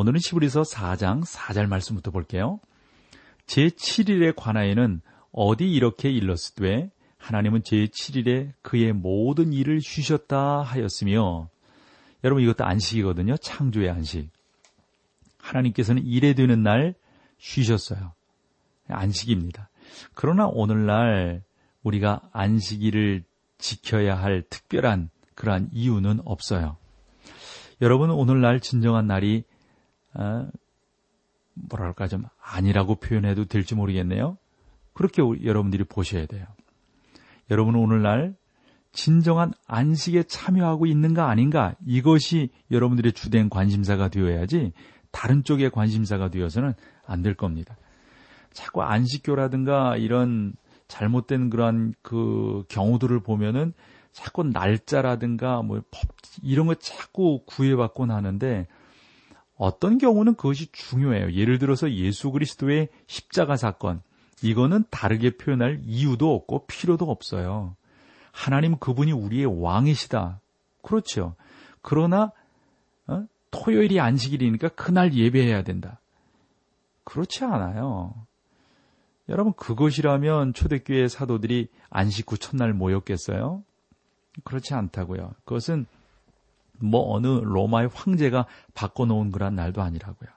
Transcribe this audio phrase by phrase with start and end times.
[0.00, 2.58] 오늘은 시부리서 4장 4절 말씀부터 볼게요.
[3.44, 11.50] 제7일에 관하여는 어디 이렇게 일렀으되 하나님은 제7일에 그의 모든 일을 쉬셨다 하였으며
[12.24, 13.36] 여러분 이것도 안식이거든요.
[13.36, 14.30] 창조의 안식.
[15.36, 16.94] 하나님께서는 일에 되는 날
[17.36, 18.14] 쉬셨어요.
[18.88, 19.68] 안식입니다.
[20.14, 21.42] 그러나 오늘날
[21.82, 23.24] 우리가 안식일을
[23.58, 26.78] 지켜야 할 특별한 그러한 이유는 없어요.
[27.82, 29.49] 여러분 오늘날 진정한 날이 어,
[31.54, 34.38] 뭐랄까 좀 아니라고 표현해도 될지 모르겠네요.
[34.92, 36.46] 그렇게 여러분들이 보셔야 돼요.
[37.50, 38.34] 여러분은 오늘날
[38.92, 44.72] 진정한 안식에 참여하고 있는가 아닌가 이것이 여러분들의 주된 관심사가 되어야지
[45.12, 46.74] 다른 쪽의 관심사가 되어서는
[47.06, 47.76] 안 될 겁니다.
[48.52, 50.54] 자꾸 안식교라든가 이런
[50.88, 53.72] 잘못된 그러한 그 경우들을 보면은
[54.12, 56.10] 자꾸 날짜라든가 뭐 법
[56.42, 58.66] 이런 거 자꾸 구애받곤 하는데
[59.60, 61.34] 어떤 경우는 그것이 중요해요.
[61.34, 64.00] 예를 들어서 예수 그리스도의 십자가 사건.
[64.42, 67.76] 이거는 다르게 표현할 이유도 없고 필요도 없어요.
[68.32, 70.40] 하나님 그분이 우리의 왕이시다.
[70.80, 71.34] 그렇죠.
[71.82, 72.32] 그러나
[73.06, 73.26] 어?
[73.50, 76.00] 토요일이 안식일이니까 그날 예배해야 된다.
[77.04, 78.14] 그렇지 않아요.
[79.28, 83.62] 여러분 그것이라면 초대교회 사도들이 안식 후 첫날 모였겠어요?
[84.42, 85.34] 그렇지 않다고요.
[85.44, 85.84] 그것은
[86.80, 90.30] 뭐 어느 로마의 황제가 바꿔놓은 그런 날도 아니라고요.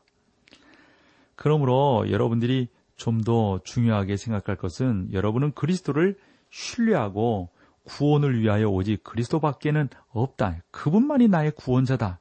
[1.35, 6.17] 그러므로 여러분들이 좀 더 중요하게 생각할 것은 여러분은 그리스도를
[6.49, 7.49] 신뢰하고
[7.83, 10.61] 구원을 위하여 오직 그리스도밖에는 없다.
[10.71, 12.19] 그분만이 나의 구원자다.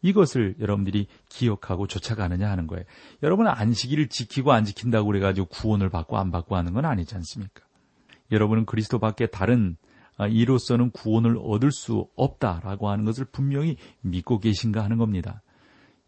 [0.00, 2.84] 이것을 여러분들이 기억하고 쫓아가느냐 하는 거예요.
[3.22, 7.62] 여러분은 안식일을 지키고 안 지킨다고 그래가지고 구원을 받고 안 받고 하는 건 아니지 않습니까?
[8.30, 9.81] 여러분은 그리스도밖에 다른 아,
[10.30, 15.42] 이로서는 구원을 얻을 수 없다라고 하는 것을 분명히 믿고 계신가 하는 겁니다.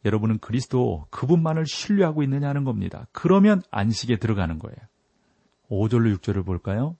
[0.04, 3.06] 여러분은 그리스도 그분만을 신뢰하고 있느냐 하는 겁니다.
[3.12, 4.76] 그러면 안식에 들어가는 거예요.
[5.70, 6.96] 5절로 6절을 볼까요?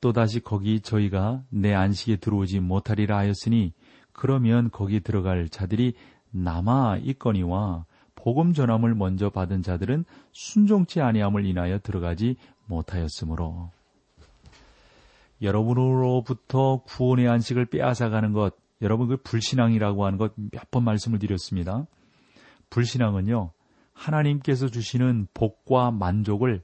[0.00, 3.72] 또다시 거기 저희가 내 안식에 들어오지 못하리라 하였으니
[4.12, 5.94] 그러면 거기 들어갈 자들이
[6.30, 12.36] 남아 있거니와 복음 전함을 먼저 받은 자들은 순종치 아니함을 인하여 들어가지
[12.66, 13.70] 못하였으므로
[15.42, 21.86] 여러분으로부터 구원의 안식을 빼앗아가는 것, 여러분 그 불신앙이라고 하는 것 몇 번 말씀을 드렸습니다.
[22.70, 23.52] 불신앙은요,
[23.92, 26.62] 하나님께서 주시는 복과 만족을,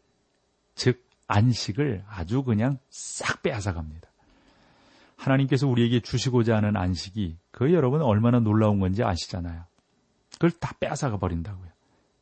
[0.74, 4.08] 즉, 안식을 아주 그냥 싹 빼앗아갑니다.
[5.16, 9.64] 하나님께서 우리에게 주시고자 하는 안식이, 그 여러분 얼마나 놀라운 건지 아시잖아요.
[10.34, 11.68] 그걸 다 빼앗아가 버린다고요.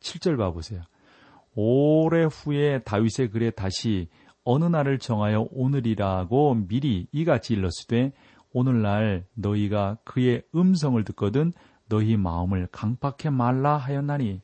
[0.00, 0.82] 7절 봐보세요.
[1.54, 4.08] 오래 후에 다윗의 글에 다시
[4.48, 8.12] 어느 날을 정하여 오늘이라고 미리 이같이 일렀으되
[8.52, 11.52] 오늘날 너희가 그의 음성을 듣거든
[11.88, 14.40] 너희 마음을 강팍해 말라 하였나니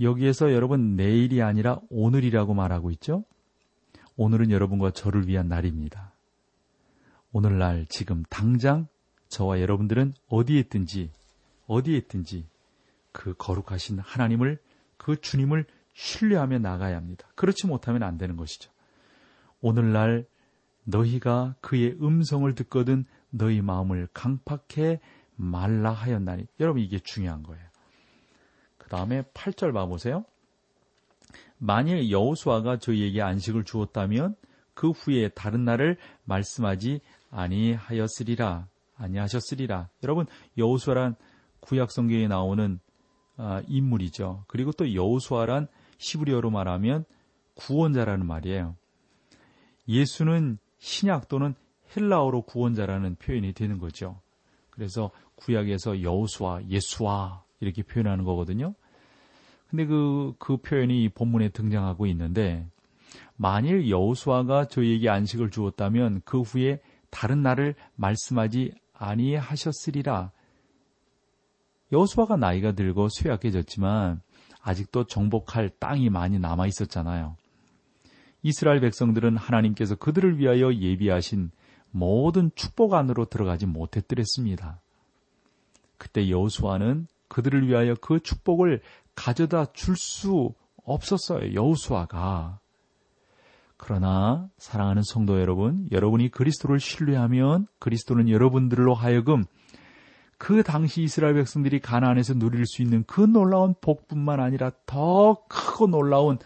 [0.00, 3.22] 여기에서 여러분 내일이 아니라 오늘이라고 말하고 있죠.
[4.16, 6.14] 오늘은 여러분과 저를 위한 날입니다.
[7.32, 8.86] 오늘날 지금 당장
[9.28, 11.10] 저와 여러분들은 어디에 있든지
[11.66, 12.46] 어디에 있든지
[13.12, 14.58] 그 거룩하신 하나님을
[14.96, 15.66] 그 주님을
[15.98, 17.26] 신뢰하며 나가야 합니다.
[17.34, 18.70] 그렇지 못하면 안 되는 것이죠.
[19.60, 20.26] 오늘날
[20.84, 25.00] 너희가 그의 음성을 듣거든 너희 마음을 강팍해
[25.34, 26.46] 말라 하였나니.
[26.60, 27.64] 여러분 이게 중요한 거예요.
[28.76, 30.24] 그 다음에 8절 봐보세요.
[31.58, 34.36] 만일 여호수아가 저희에게 안식을 주었다면
[34.74, 37.00] 그 후에 다른 날을 말씀하지
[37.32, 39.88] 아니하였으리라 아니하셨으리라.
[40.04, 41.16] 여러분 여호수아란
[41.58, 42.78] 구약 성경에 나오는
[43.36, 44.44] 아, 인물이죠.
[44.46, 45.66] 그리고 또 여호수아란
[45.98, 47.04] 히브리어로 말하면
[47.54, 48.76] 구원자라는 말이에요.
[49.88, 51.54] 예수는 신약 또는
[51.96, 54.20] 헬라어로 구원자라는 표현이 되는 거죠.
[54.70, 58.74] 그래서 구약에서 여호수아, 예수아 이렇게 표현하는 거거든요.
[59.68, 62.66] 근데 그, 그 표현이 본문에 등장하고 있는데,
[63.36, 66.80] 만일 여호수아가 저희에게 안식을 주었다면 그 후에
[67.10, 70.30] 다른 날을 말씀하지 아니하셨으리라.
[71.92, 74.20] 여호수아가 나이가 들고 쇠약해졌지만
[74.62, 77.36] 아직도 정복할 땅이 많이 남아 있었잖아요.
[78.42, 81.50] 이스라엘 백성들은 하나님께서 그들을 위하여 예비하신
[81.90, 84.80] 모든 축복 안으로 들어가지 못했더랬습니다.
[85.96, 88.80] 그때 여호수아는 그들을 위하여 그 축복을
[89.14, 90.54] 가져다 줄 수
[90.84, 91.54] 없었어요.
[91.54, 92.60] 여우수아가.
[93.76, 99.44] 그러나 사랑하는 성도 여러분, 여러분이 그리스도를 신뢰하면 그리스도는 여러분들로 하여금
[100.38, 106.38] 그 당시 이스라엘 백성들이 가나안에서 누릴 수 있는 그 놀라운 복뿐만 아니라 더 크고 놀라운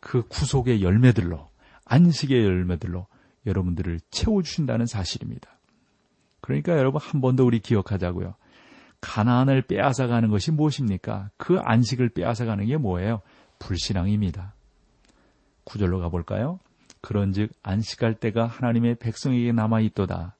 [0.00, 1.48] 그 구속의 열매들로
[1.86, 3.06] 안식의 열매들로
[3.46, 5.50] 여러분들을 채워 주신다는 사실입니다.
[6.40, 8.34] 그러니까 여러분 한 번 더 우리 기억하자고요.
[9.00, 11.30] 가나안을 빼앗아 가는 것이 무엇입니까?
[11.36, 13.22] 그 안식을 빼앗아 가는 게 뭐예요?
[13.60, 14.54] 불신앙입니다.
[15.64, 16.60] 구절로 가볼까요?
[17.00, 20.36] 그런즉 안식할 때가 하나님의 백성에게 남아 있도다.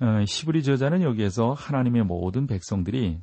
[0.00, 3.20] 어, 시브리 저자는 여기에서 하나님의 모든 백성들이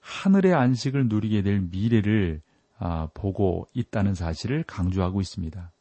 [0.00, 2.42] 하늘의 안식을 누리게 될 미래를
[2.78, 5.72] 아, 보고 있다는 사실을 강조하고 있습니다.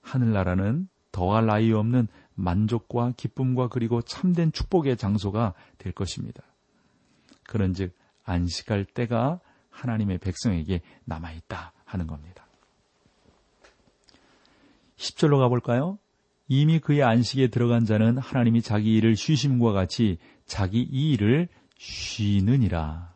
[0.00, 6.42] 하늘나라는 더할 나위 없는 만족과 기쁨과 그리고 참된 축복의 장소가 될 것입니다.
[7.44, 7.94] 그런즉
[8.24, 9.40] 안식할 때가
[9.70, 12.46] 하나님의 백성에게 남아 있다 하는 겁니다.
[14.96, 15.98] 10절로 가볼까요?
[16.48, 23.12] 이미 그의 안식에 들어간 자는 하나님이 자기 일을 쉬심과 같이 자기 이 일을 쉬느니라.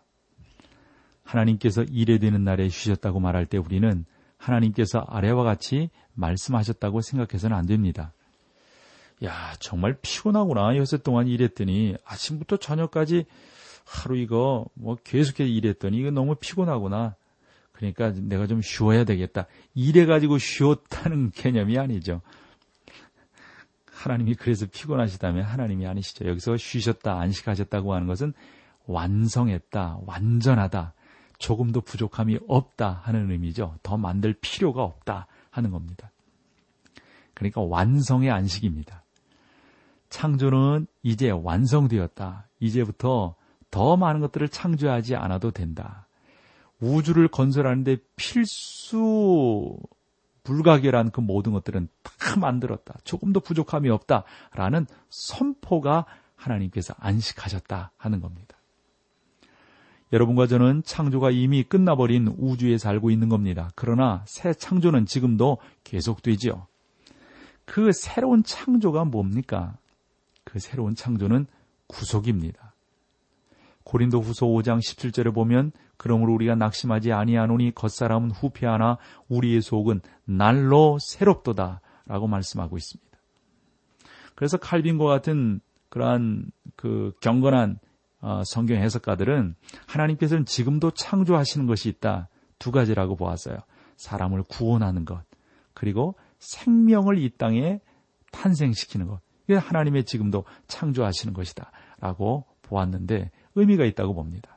[1.24, 4.04] 하나님께서 일에 되는 날에 쉬셨다고 말할 때 우리는
[4.36, 8.12] 하나님께서 아래와 같이 말씀하셨다고 생각해서는 안 됩니다.
[9.24, 10.76] 야, 정말 피곤하구나.
[10.76, 13.24] 여섯 동안 일했더니 아침부터 저녁까지
[13.84, 17.16] 하루 이거 뭐 계속해서 일했더니 이거 너무 피곤하구나.
[17.72, 19.46] 그러니까 내가 좀 쉬어야 되겠다.
[19.74, 22.20] 일해가지고 쉬었다는 개념이 아니죠.
[24.02, 26.26] 하나님이 그래서 피곤하시다면 하나님이 아니시죠.
[26.26, 28.32] 여기서 쉬셨다, 안식하셨다고 하는 것은
[28.86, 30.94] 완성했다, 완전하다,
[31.38, 33.76] 조금도 부족함이 없다 하는 의미죠.
[33.82, 36.10] 더 만들 필요가 없다 하는 겁니다.
[37.34, 39.04] 그러니까 완성의 안식입니다.
[40.08, 42.48] 창조는 이제 완성되었다.
[42.60, 43.36] 이제부터
[43.70, 46.06] 더 많은 것들을 창조하지 않아도 된다.
[46.80, 49.78] 우주를 건설하는데 필수
[50.44, 52.94] 불가결한 그 모든 것들은 다 만들었다.
[53.04, 54.24] 조금도 부족함이 없다
[54.54, 58.56] 라는 선포가 하나님께서 안식하셨다 하는 겁니다.
[60.12, 63.70] 여러분과 저는 창조가 이미 끝나버린 우주에 살고 있는 겁니다.
[63.74, 66.66] 그러나 새 창조는 지금도 계속되지요.
[67.64, 69.78] 그 새로운 창조가 뭡니까?
[70.44, 71.46] 그 새로운 창조는
[71.86, 72.74] 구속입니다.
[73.84, 81.80] 고린도 후소 5장 17절에 보면 그러므로 우리가 낙심하지 아니하노니 겉사람은 후패하나 우리의 속은 날로 새롭도다
[82.06, 83.18] 라고 말씀하고 있습니다.
[84.34, 85.60] 그래서 칼빈과 같은
[85.90, 87.78] 그러한 그 경건한
[88.20, 89.54] 어, 성경 해석가들은
[89.86, 92.28] 하나님께서는 지금도 창조하시는 것이 있다.
[92.58, 93.58] 두 가지라고 보았어요.
[93.96, 95.22] 사람을 구원하는 것,
[95.72, 97.78] 그리고 생명을 이 땅에
[98.32, 99.20] 탄생시키는 것.
[99.44, 101.70] 이게 하나님의 지금도 창조하시는 것이다.
[102.00, 104.51] 라고 보았는데 의미가 있다고 봅니다.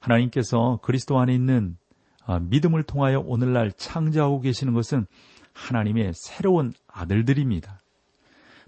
[0.00, 1.76] 하나님께서 그리스도 안에 있는
[2.24, 5.06] 아, 믿음을 통하여 오늘날 창조하고 계시는 것은
[5.54, 7.80] 하나님의 새로운 아들들입니다.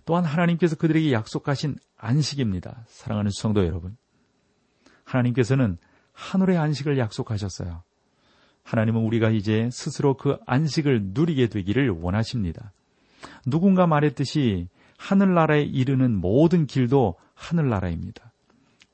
[0.06, 2.84] 또한 하나님께서 그들에게 약속하신 안식입니다.
[2.86, 3.96] 사랑하는 성도 여러분.
[5.04, 5.76] 하나님께서는
[6.12, 7.82] 하늘의 안식을 약속하셨어요.
[8.62, 12.72] 하나님은 우리가 이제 스스로 그 안식을 누리게 되기를 원하십니다.
[13.46, 14.68] 누군가 말했듯이
[14.98, 18.32] 하늘나라에 이르는 모든 길도 하늘나라입니다.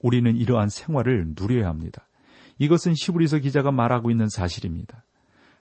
[0.00, 2.05] 우리는 이러한 생활을 누려야 합니다.
[2.58, 5.04] 이것은 시브리서 기자가 말하고 있는 사실입니다.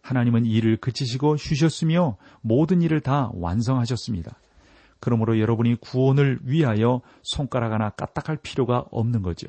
[0.02, 4.38] 하나님은 일을 그치시고 쉬셨으며 모든 일을 다 완성하셨습니다.
[5.00, 9.48] 그러므로 여러분이 구원을 위하여 손가락 하나 까딱할 필요가 없는 거죠.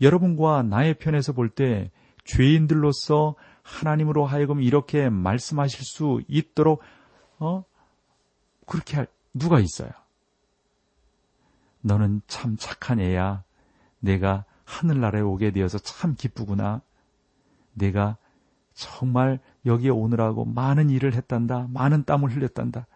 [0.00, 1.90] 여러분과 나의 편에서 볼 때
[2.24, 6.82] 죄인들로서 하나님으로 하여금 이렇게 말씀하실 수 있도록
[7.38, 7.64] 어
[8.66, 9.90] 그렇게 할 누가 있어요?
[11.82, 13.42] 너는 참 착한 애야.
[14.00, 16.80] 내가 하늘나라에 오게 되어서 참 기쁘구나.
[17.74, 18.16] 내가
[18.72, 21.68] 정말 여기에 오느라고 많은 일을 했단다.
[21.70, 22.86] 많은 땀을 흘렸단다.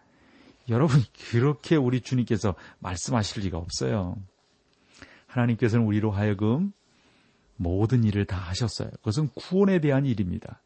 [0.69, 4.17] 여러분, 그렇게 우리 주님께서 말씀하실 리가 없어요.
[5.27, 6.71] 하나님께서는 우리로 하여금
[7.57, 8.89] 모든 일을 다 하셨어요.
[8.91, 10.61] 그것은 구원에 대한 일입니다.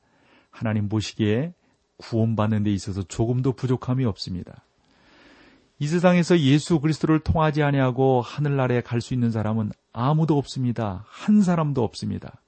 [0.52, 1.54] 하나님 보시기에
[1.98, 4.64] 구원받는 데 있어서 조금도 부족함이 없습니다.
[5.80, 11.04] 이 세상에서 예수 그리스도를 통하지 아니하고 하늘나라에 갈 수 있는 사람은 아무도 없습니다.
[11.08, 12.42] 한 사람도 없습니다.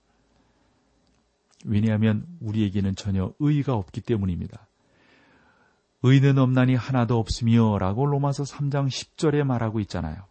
[1.65, 4.67] 왜냐하면 우리에게는 전혀 의의가 없기 때문입니다.
[6.03, 10.23] 의는 없나니 하나도 없으며 라고 로마서 3장 10절에 말하고 있잖아요.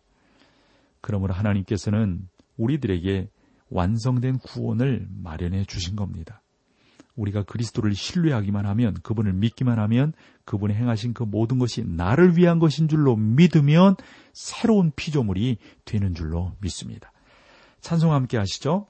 [1.02, 3.28] 그러므로 하나님께서는 우리들에게
[3.68, 6.40] 완성된 구원을 마련해 주신 겁니다.
[7.20, 12.88] 우리가 그리스도를 신뢰하기만 하면 그분을 믿기만 하면 그분이 행하신 그 모든 것이 나를 위한 것인
[12.88, 13.96] 줄로 믿으면
[14.32, 17.12] 새로운 피조물이 되는 줄로 믿습니다.
[17.80, 18.86] 찬송 함께 하시죠.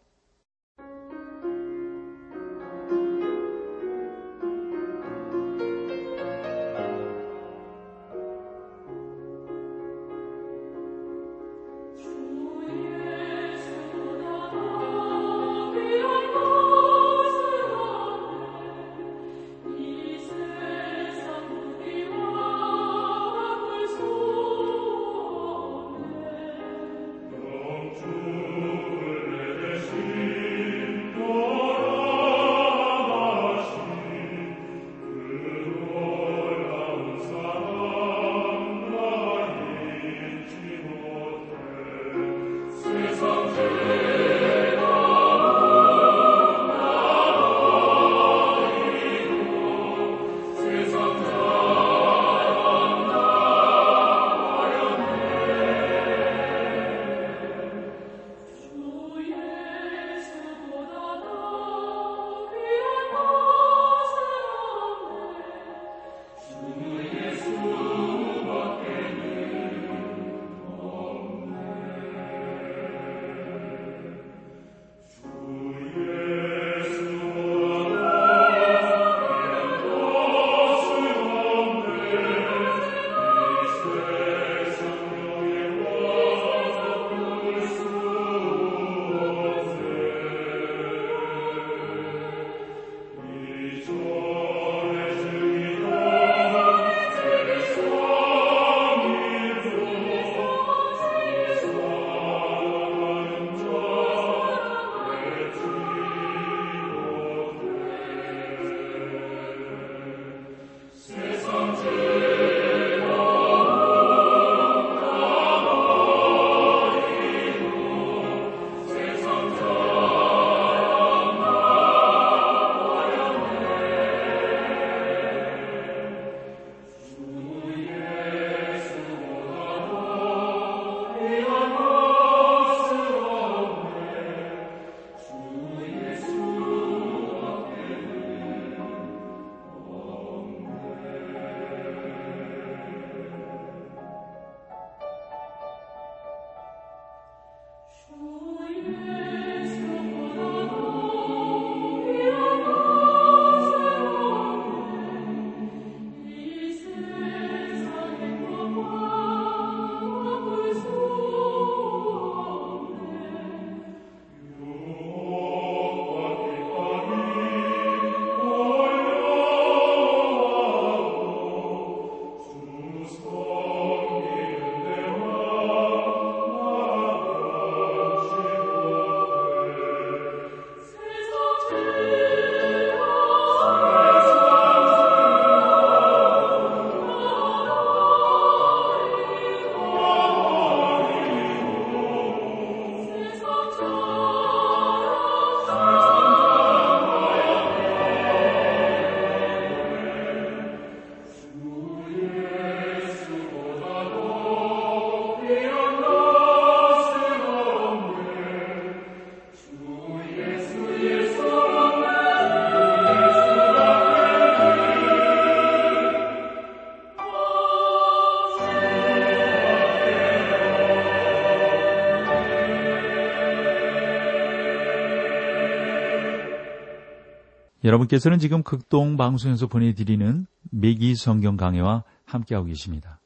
[227.90, 233.18] 여러분께서는 지금 극동 방송에서 보내드리는 매기 성경 강해와 함께하고 계십니다.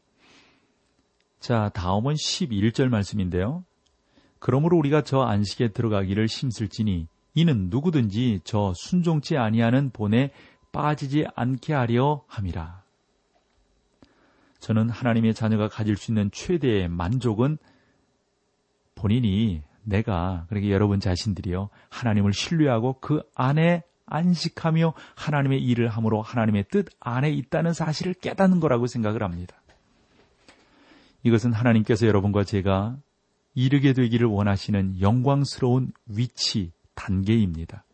[1.39, 3.65] 자, 다음은 11절 말씀인데요.
[4.39, 10.31] 그러므로 우리가 저 안식에 들어가기를 힘쓸지니 이는 누구든지 저 순종치 아니하는 본에
[10.73, 12.83] 빠지지 않게 하려 함이라.
[14.61, 17.59] 저는 하나님의 자녀가 가질 수 있는 최대의 만족은
[18.95, 26.89] 본인이 내가 그러게 여러분 자신들이요 하나님을 신뢰하고 그 안에 안식하며 하나님의 일을 함으로 하나님의 뜻
[27.01, 29.57] 안에 있다는 사실을 깨닫는 거라고 생각을 합니다.
[31.23, 32.97] 이것은 하나님께서 여러분과 제가
[33.55, 37.85] 이르게 되기를 원하시는 영광스러운 위치, 단계입니다.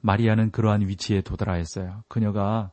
[0.00, 2.02] 마리아는 그러한 위치에 도달하였어요.
[2.08, 2.70] 그녀가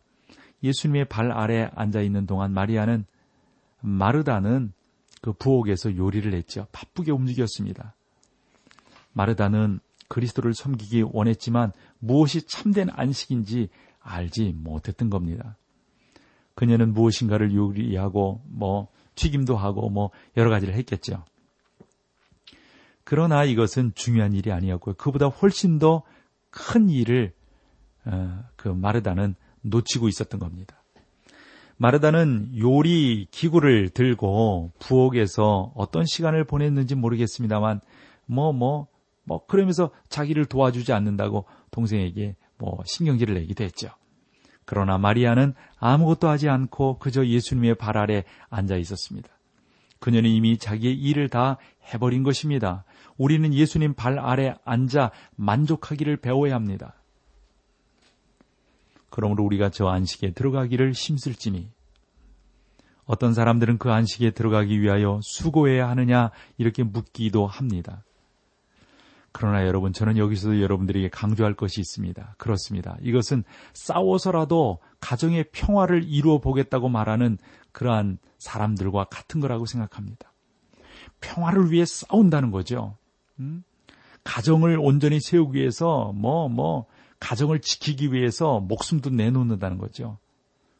[0.63, 3.05] 예수님의 발 아래 앉아 있는 동안 마리아는
[3.81, 4.73] 마르다는
[5.21, 6.67] 그 부엌에서 요리를 했죠.
[6.71, 7.95] 바쁘게 움직였습니다.
[9.13, 13.69] 마르다는 그리스도를 섬기기 원했지만 무엇이 참된 안식인지
[14.01, 15.55] 알지 못했던 겁니다.
[16.53, 21.23] 그녀는 무엇인가를 요리하고 뭐 튀김도 하고 뭐 여러 가지를 했겠죠.
[23.05, 24.95] 그러나 이것은 중요한 일이 아니었고요.
[24.95, 26.03] 그보다 훨씬 더
[26.51, 27.33] 큰 일을
[28.05, 30.83] 어, 그 마르다는 놓치고 있었던 겁니다.
[31.77, 37.81] 마르다는 요리 기구를 들고 부엌에서 어떤 시간을 보냈는지 모르겠습니다만
[38.27, 38.87] 뭐뭐 뭐,
[39.23, 43.89] 뭐 그러면서 자기를 도와주지 않는다고 동생에게 뭐 신경질을 내기도 했죠.
[44.65, 49.29] 그러나 마리아는 아무것도 하지 않고 그저 예수님의 발 아래 앉아 있었습니다.
[49.99, 51.57] 그녀는 이미 자기의 일을 다
[51.93, 52.85] 해버린 것입니다.
[53.17, 56.95] 우리는 예수님 발 아래 앉아 만족하기를 배워야 합니다.
[59.09, 61.69] 그러므로 우리가 저 안식에 들어가기를 힘쓸지니
[63.05, 68.03] 어떤 사람들은 그 안식에 들어가기 위하여 수고해야 하느냐 이렇게 묻기도 합니다.
[69.31, 72.35] 그러나 여러분, 저는 여기서도 여러분들에게 강조할 것이 있습니다.
[72.37, 72.97] 그렇습니다.
[73.01, 77.37] 이것은 싸워서라도 가정의 평화를 이루어 보겠다고 말하는
[77.71, 80.33] 그러한 사람들과 같은 거라고 생각합니다.
[81.21, 82.97] 평화를 위해 싸운다는 거죠.
[83.39, 83.63] 음?
[84.23, 86.85] 가정을 온전히 세우기 위해서 뭐, 뭐,
[87.19, 90.17] 가정을 지키기 위해서 목숨도 내놓는다는 거죠.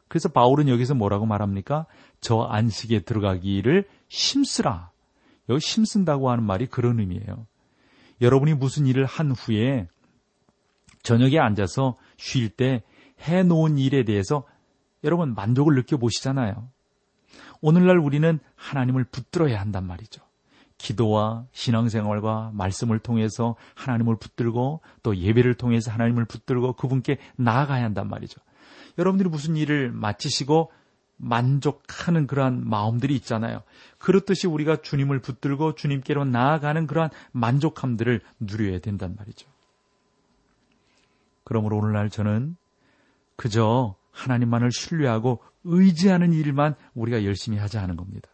[0.08, 1.86] 그래서 바울은 여기서 뭐라고 말합니까?
[2.20, 4.91] 저 안식에 들어가기를 힘쓰라.
[5.50, 7.48] 여기 힘쓴다고 하는 말이 그런 의미예요.
[8.22, 9.88] 여러분이 무슨 일을 한 후에
[11.04, 12.84] 저녁에 앉아서 쉴 때
[13.20, 14.46] 해놓은 일에 대해서
[15.04, 16.70] 여러분 만족을 느껴보시잖아요.
[17.62, 20.22] 오늘날 우리는 하나님을 붙들어야 한단 말이죠.
[20.78, 28.42] 기도와 신앙생활과 말씀을 통해서 하나님을 붙들고 또 예배를 통해서 하나님을 붙들고 그분께 나아가야 한단 말이죠.
[28.98, 30.72] 여러분들이 무슨 일을 마치시고
[31.22, 33.62] 만족하는 그러한 마음들이 있잖아요.
[34.00, 39.48] 그렇듯이 우리가 주님을 붙들고 주님께로 나아가는 그러한 만족함들을 누려야 된단 말이죠.
[41.44, 42.56] 그러므로 오늘날 저는
[43.36, 48.30] 그저 하나님만을 신뢰하고 의지하는 일만 우리가 열심히 하자 하는 겁니다.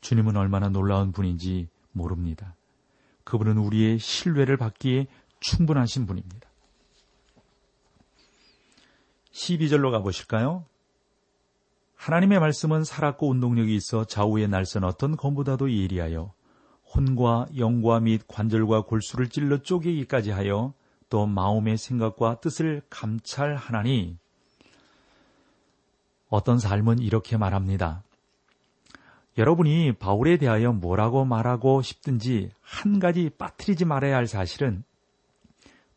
[0.00, 2.56] 주님은 얼마나 놀라운 분인지 모릅니다.
[3.24, 5.06] 그분은 우리의 신뢰를 받기에
[5.40, 6.48] 충분하신 분입니다.
[9.32, 10.64] 12절로 가보실까요?
[12.00, 16.32] 하나님의 말씀은 살았고 운동력이 있어 좌우의 날선 어떤 검보다도 예리하여
[16.94, 20.72] 혼과 영과 및 관절과 골수를 찔러 쪼개기까지 하여
[21.10, 24.16] 또 마음의 생각과 뜻을 감찰하나니
[26.30, 28.02] 어떤 삶은 이렇게 말합니다.
[29.36, 34.84] 여러분이 바울에 대하여 뭐라고 말하고 싶든지 한 가지 빠뜨리지 말아야 할 사실은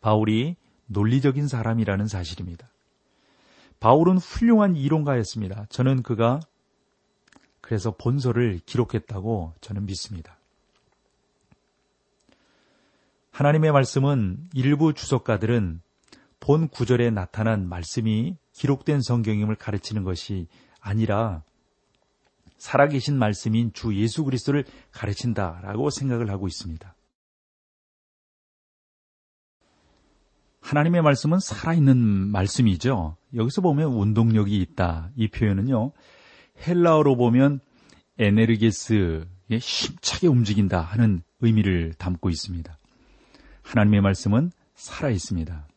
[0.02, 2.73] 바울이 논리적인 사람이라는 사실입니다.
[3.84, 5.66] 바울은 훌륭한 이론가였습니다.
[5.68, 6.40] 저는 그가
[7.60, 10.38] 그래서 본서를 기록했다고 저는 믿습니다.
[13.32, 15.82] 하나님의 말씀은 일부 주석가들은
[16.40, 20.48] 본 구절에 나타난 말씀이 기록된 성경임을 가르치는 것이
[20.80, 21.44] 아니라
[22.56, 26.96] 살아계신 말씀인 주 예수 그리스도를 가르친다라고 생각을 하고 있습니다.
[30.64, 31.98] 하나님의 말씀은 살아있는
[32.32, 33.18] 말씀이죠.
[33.36, 35.12] 여기서 보면 운동력이 있다.
[35.18, 35.92] 이 표현은요.
[36.66, 37.60] 헬라어로 보면
[38.18, 39.26] 에네르게스에
[39.60, 42.78] 힘차게 움직인다 하는 의미를 담고 있습니다.
[43.62, 45.68] 하나님의 말씀은 살아있습니다.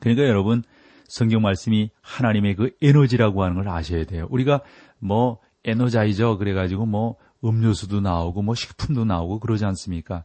[0.00, 0.62] 그러니까 여러분
[1.06, 4.28] 성경 말씀이 하나님의 그 에너지라고 하는 걸 아셔야 돼요.
[4.30, 4.60] 우리가
[4.98, 10.24] 뭐 에너자이저 그래가지고 뭐 음료수도 나오고 뭐 식품도 나오고 그러지 않습니까?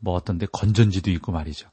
[0.00, 1.68] 뭐 어떤 데 건전지도 있고 말이죠.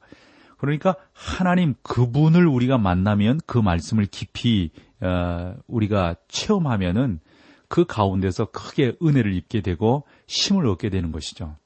[0.62, 4.70] 그러니까 하나님 그분을 우리가 만나면 그 말씀을 깊이
[5.00, 7.18] 어, 우리가 체험하면은
[7.66, 11.56] 그 가운데서 크게 은혜를 입게 되고 힘을 얻게 되는 것이죠.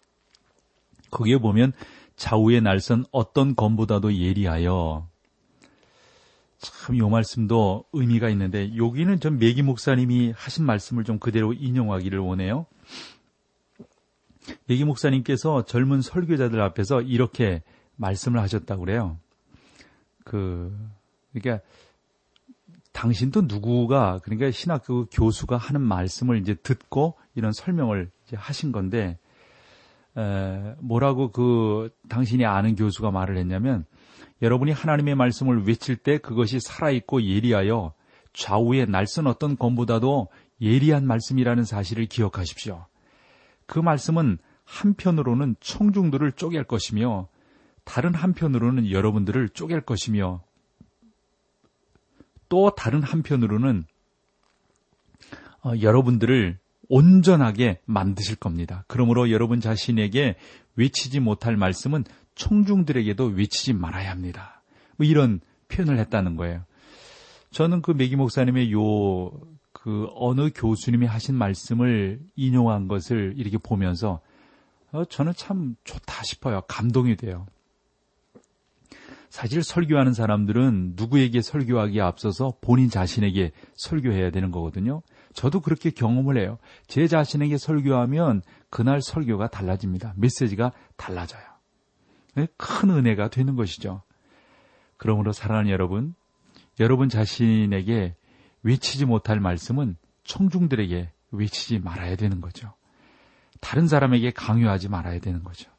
[1.10, 1.74] 거기에 보면
[2.16, 5.06] 좌우의 날선 어떤 검보다도 예리하여
[6.56, 12.64] 참이 말씀도 의미가 있는데 여기는 전 메기 목사님이 하신 말씀을 좀 그대로 인용하기를 원해요.
[14.64, 17.62] 메기 목사님께서 젊은 설교자들 앞에서 이렇게
[17.96, 19.18] 말씀을 하셨다고 그래요.
[20.24, 20.76] 그
[21.32, 21.64] 그러니까
[22.92, 29.18] 당신도 누구가 그러니까 신학교 그 교수가 하는 말씀을 이제 듣고 이런 설명을 이제 하신 건데
[30.16, 33.84] 에, 뭐라고 그 당신이 아는 교수가 말을 했냐면
[34.42, 37.92] 여러분이 하나님의 말씀을 외칠 때 그것이 살아있고 예리하여
[38.32, 40.28] 좌우에 날선 어떤 검보다도
[40.60, 42.86] 예리한 말씀이라는 사실을 기억하십시오.
[43.66, 47.28] 그 말씀은 한편으로는 청중들을 쪼갤 것이며
[47.86, 50.42] 다른 한편으로는 여러분들을 쪼갤 것이며
[52.48, 53.84] 또 다른 한편으로는
[55.64, 58.84] 어, 여러분들을 온전하게 만드실 겁니다.
[58.88, 60.36] 그러므로 여러분 자신에게
[60.74, 64.62] 외치지 못할 말씀은 청중들에게도 외치지 말아야 합니다.
[64.96, 66.64] 뭐 이런 표현을 했다는 거예요.
[67.50, 69.30] 저는 그 메기 목사님의 요,
[69.72, 74.20] 그 어느 교수님이 하신 말씀을 인용한 것을 이렇게 보면서
[74.90, 76.62] 어, 저는 참 좋다 싶어요.
[76.68, 77.46] 감동이 돼요.
[79.36, 85.02] 사실 설교하는 사람들은 누구에게 설교하기에 앞서서 본인 자신에게 설교해야 되는 거거든요.
[85.34, 86.56] 저도 그렇게 경험을 해요.
[86.86, 90.14] 제 자신에게 설교하면 그날 설교가 달라집니다.
[90.16, 91.42] 메시지가 달라져요.
[92.34, 94.00] 네, 큰 은혜가 되는 것이죠.
[94.96, 96.14] 그러므로 사랑하는 여러분,
[96.80, 98.16] 여러분 자신에게
[98.62, 102.72] 외치지 못할 말씀은 청중들에게 외치지 말아야 되는 거죠.
[103.60, 105.75] 다른 사람에게 강요하지 말아야 되는 거죠.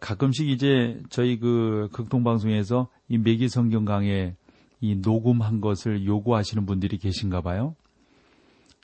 [0.00, 4.34] 가끔씩 이제 저희 그 극동방송에서 이 매기 성경 강의
[4.80, 7.74] 이 녹음한 것을 요구하시는 분들이 계신가 봐요.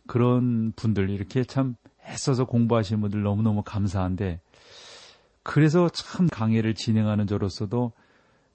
[0.07, 4.40] 그런 분들 이렇게 참 애써서 공부하시는 분들 너무너무 감사한데
[5.43, 7.93] 그래서 참 강의를 진행하는 저로서도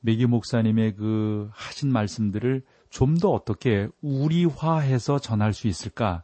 [0.01, 6.23] 매기 목사님의 그 하신 말씀들을 좀 더 어떻게 우리화해서 전할 수 있을까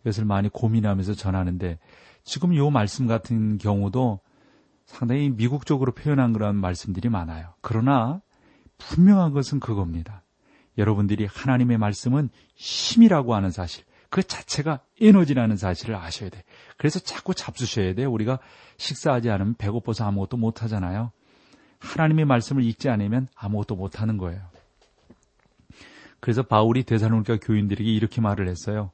[0.00, 1.78] 이것을 많이 고민하면서 전하는데
[2.24, 4.20] 지금 요 말씀 같은 경우도
[4.90, 7.54] 상당히 미국적으로 표현한 그런 말씀들이 많아요.
[7.60, 8.20] 그러나
[8.78, 10.24] 분명한 것은 그겁니다.
[10.78, 16.42] 여러분들이 하나님의 말씀은 힘이라고 하는 사실, 그 자체가 에너지라는 사실을 아셔야 돼.
[16.76, 18.04] 그래서 자꾸 잡수셔야 돼.
[18.04, 18.40] 우리가
[18.78, 21.12] 식사하지 않으면 배고파서 아무것도 못 하잖아요.
[21.78, 24.42] 하나님의 말씀을 읽지 않으면 아무것도 못 하는 거예요.
[26.18, 28.90] 그래서 바울이 대사로니까 교인들에게 이렇게 말을 했어요.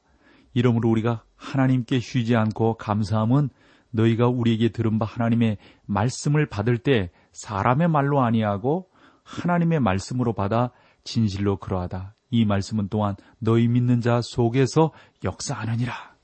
[0.53, 3.49] 이러므로 우리가 하나님께 쉬지 않고 감사함은
[3.91, 8.89] 너희가 우리에게 들은 바 하나님의 말씀을 받을 때 사람의 말로 아니하고
[9.23, 10.71] 하나님의 말씀으로 받아
[11.03, 12.15] 진실로 그러하다.
[12.29, 14.91] 이 말씀은 또한 너희 믿는 자 속에서
[15.23, 16.15] 역사하느니라.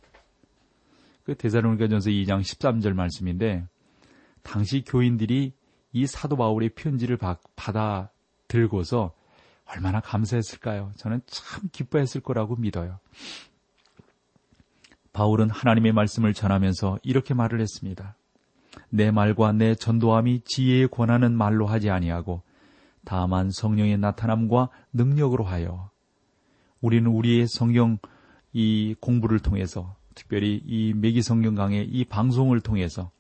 [1.24, 3.66] 그 대사로니가전서 2장 13절 말씀인데
[4.42, 5.54] 당시 교인들이
[5.94, 8.10] 이 사도 바울의 편지를 받아
[8.48, 9.14] 들고서
[9.66, 10.92] 얼마나 감사했을까요?
[10.98, 13.00] 저는 참 기뻐했을 거라고 믿어요.
[15.14, 18.16] 바울은 하나님의 말씀을 전하면서 이렇게 말을 했습니다.
[18.90, 22.42] 내 말과 내 전도함이 지혜에 권하는 말로 하지 아니하고
[23.06, 25.90] 다만 성령의 나타남과 능력으로 하여
[26.82, 28.00] 우리는 우리의 성경
[28.52, 33.12] 이 공부를 통해서 특별히 이 매기 성경 강의 이 방송을 통해서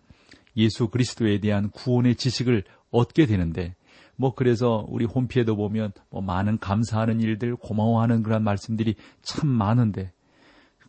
[0.58, 3.76] 예수 그리스도에 대한 구원의 지식을 얻게 되는데
[4.16, 10.12] 뭐 그래서 우리 홈피에도 보면 뭐 많은 감사하는 일들 고마워하는 그런 말씀들이 참 많은데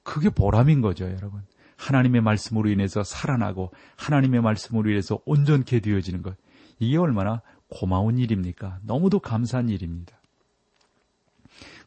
[0.05, 1.43] 그게 보람인 거죠, 여러분.
[1.77, 6.37] 하나님의 말씀으로 인해서 살아나고 하나님의 말씀으로 인해서 온전케 되어지는 것.
[6.79, 8.79] 이게 얼마나 고마운 일입니까?
[8.83, 10.21] 너무도 감사한 일입니다.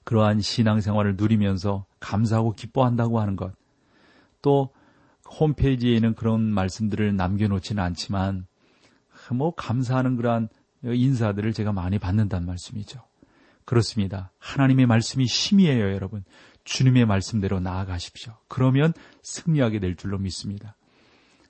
[0.03, 3.53] 그러한 신앙생활을 누리면서 감사하고 기뻐한다고 하는 것.
[4.41, 4.73] 또
[5.39, 8.47] 홈페이지에는 그런 말씀들을 남겨놓지는 않지만
[9.33, 10.49] 뭐 감사하는 그러한
[10.83, 13.01] 인사들을 제가 많이 받는다는 말씀이죠.
[13.65, 14.31] 그렇습니다.
[14.39, 16.23] 하나님의 말씀이 힘이에요, 여러분.
[16.67, 18.33] 주님의 말씀대로 나아가십시오.
[18.49, 18.91] 그러면
[19.23, 20.75] 승리하게 될 줄로 믿습니다.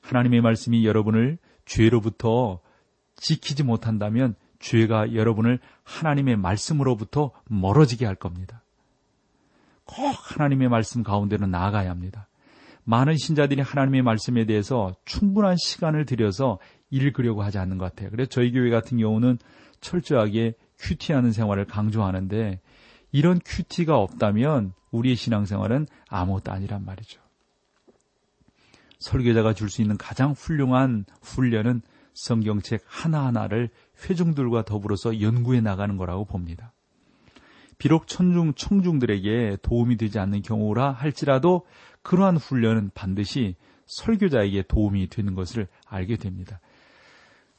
[0.02, 2.62] 하나님의 말씀이 여러분을 죄로부터
[3.16, 8.62] 지키지 못한다면 죄가 여러분을 하나님의 말씀으로부터 멀어지게 할 겁니다.
[9.86, 12.28] 꼭 하나님의 말씀 가운데로 나아가야 합니다.
[12.84, 16.60] 많은 신자들이 하나님의 말씀에 대해서 충분한 시간을 들여서
[16.92, 18.12] 읽으려고 하지 않는 것 같아요.
[18.12, 19.40] 그래서 저희 교회 같은 경우는
[19.82, 22.62] 철저하게 큐티하는 생활을 강조하는데
[23.12, 27.22] 이런 큐티가 없다면 우리의 신앙생활은 아무것도 아니란 말이죠.
[29.00, 31.82] 설교자가 줄 수 있는 가장 훌륭한 훈련은
[32.14, 33.70] 성경책 하나하나를
[34.04, 36.74] 회중들과 더불어서 연구해 나가는 거라고 봅니다.
[37.78, 41.68] 비록 천중, 청중들에게 도움이 되지 않는 경우라 할지라도
[42.02, 43.56] 그러한 훈련은 반드시
[43.86, 46.60] 설교자에게 도움이 되는 것을 알게 됩니다.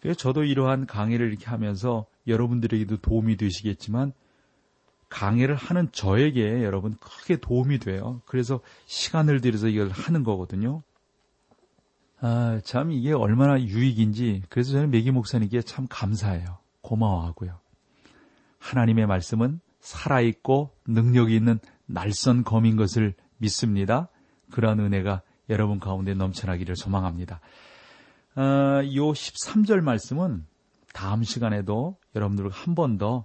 [0.01, 4.13] 그래서 저도 이러한 강의를 이렇게 하면서 여러분들에게도 도움이 되시겠지만
[5.09, 8.21] 강의를 하는 저에게 여러분 크게 도움이 돼요.
[8.27, 10.83] 그래서 시간을 들여서 이걸 하는 거거든요.
[12.21, 16.59] 아, 참 이게 얼마나 유익인지 그래서 저는 메기 목사님께 참 감사해요.
[16.83, 17.59] 고마워하고요.
[18.59, 24.09] 하나님의 말씀은 살아있고 능력이 있는 날선 검인 것을 믿습니다.
[24.51, 27.41] 그러한 은혜가 여러분 가운데 넘쳐나기를 소망합니다.
[28.37, 30.45] 어, 요 13절 말씀은
[30.93, 33.25] 다음 시간에도 여러분들과 한 번 더